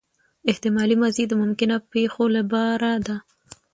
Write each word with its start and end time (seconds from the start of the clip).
احتمالي 0.51 0.95
ماضي 1.03 1.23
د 1.27 1.33
ممکنه 1.41 1.75
پېښو 1.91 2.23
له 2.35 2.41
پاره 2.51 2.93
ده. 3.05 3.15